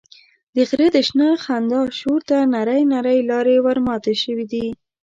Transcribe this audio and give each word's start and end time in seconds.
د 0.55 0.57
غره 0.69 0.87
د 0.95 0.97
شنه 1.07 1.29
خندا 1.43 1.81
شور 1.99 2.21
ته 2.29 2.37
نرۍ 2.53 2.81
نرۍ 2.93 3.19
لارې 3.29 3.55
ورماتې 3.65 4.13
شوې 4.23 4.45
دي. 4.51 4.67